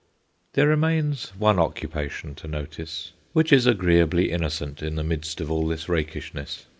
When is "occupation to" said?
1.59-2.47